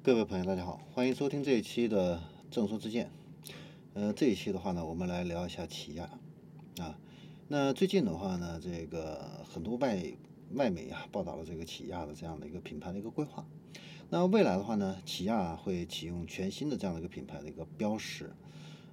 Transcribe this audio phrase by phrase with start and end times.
[0.00, 3.10] 各位朋友，大家好，欢迎收听这一期的正说之见。
[3.94, 6.08] 呃，这一期的话呢，我们来聊一下起亚
[6.78, 6.96] 啊。
[7.48, 10.00] 那最近的话呢，这个很多外
[10.54, 13.44] 外媒啊报道了这个起亚的这样的一个品牌的一个规划。
[14.08, 18.32] 那未来的话呢，起亚会启用全新的这样的一个品牌的一个标识，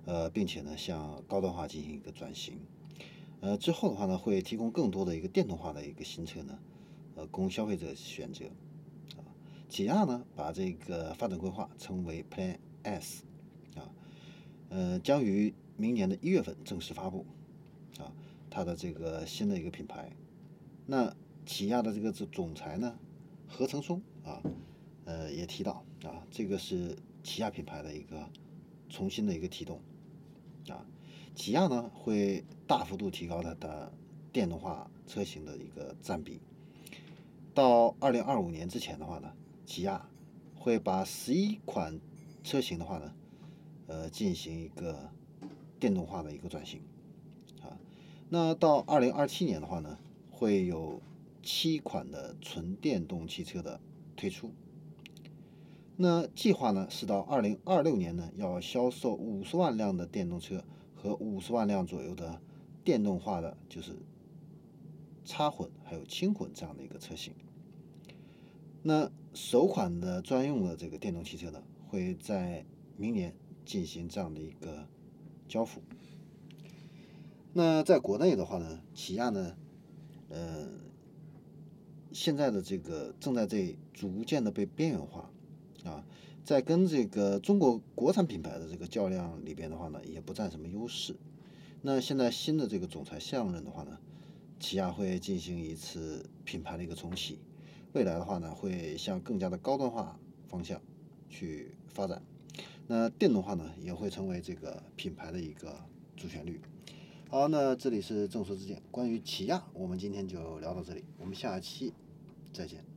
[0.05, 2.57] 呃，并且呢向高端化进行一个转型。
[3.41, 6.57] 呃，之后的话呢，会提供更多的一个电动化的一个新车呢，
[7.15, 8.45] 呃，供消费者选择。
[9.75, 13.25] 起亚呢把这个发展规划称为 Plan S，
[13.75, 13.91] 啊，
[14.69, 17.25] 呃，将于明年的一月份正式发布。
[17.99, 18.09] 啊，
[18.49, 20.09] 它的这个新的一个品牌。
[20.85, 21.13] 那
[21.45, 22.97] 起亚的这个总总裁呢，
[23.49, 24.41] 何成松啊。
[25.03, 28.29] 呃，也提到啊，这个是起亚品牌的一个
[28.87, 29.81] 重新的一个提动
[30.69, 30.87] 啊，
[31.35, 33.91] 起亚呢会大幅度提高它的
[34.31, 36.39] 电动化车型的一个占比，
[37.53, 39.33] 到二零二五年之前的话呢，
[39.65, 40.09] 起亚
[40.53, 41.99] 会把十一款
[42.43, 43.13] 车型的话呢，
[43.87, 45.09] 呃，进行一个
[45.79, 46.81] 电动化的一个转型
[47.61, 47.77] 啊，
[48.29, 49.97] 那到二零二七年的话呢，
[50.29, 51.01] 会有
[51.41, 53.79] 七款的纯电动汽车的
[54.15, 54.51] 推出。
[55.97, 62.41] 那计划呢是到二零二六年呢，要销售五十万辆的电动车和五十万辆左右的
[62.83, 63.95] 电动化的，就是
[65.23, 67.33] 插混还有轻混这样的一个车型。
[68.87, 72.63] 那首款的专用的这个电动汽车呢，会在
[72.97, 73.33] 明年
[73.65, 74.87] 进行这样的一个
[75.47, 75.81] 交付。
[77.51, 79.57] 那在国内的话呢，起亚呢，
[80.29, 80.67] 呃，
[82.11, 85.31] 现在的这个正在这逐渐的被边缘化。
[85.83, 86.05] 啊，
[86.43, 91.15] 在跟这个中国国产品牌的这个较量里边的话呢，也不占什么优势。
[91.81, 93.97] 那现在新的这个总裁上任的话呢，
[94.59, 97.39] 起亚会进行一次品牌的一个重启，
[97.95, 100.81] 未来的话呢，会向更加的高端化方向
[101.29, 102.21] 去发展。
[102.87, 105.73] 那电动化呢，也会成为这个品牌的一个
[106.17, 106.59] 主旋律。
[107.29, 111.93] 好，那这里是正说之见，关于起亚，我们今天就聊到这里，我们下期
[112.51, 112.94] 再见。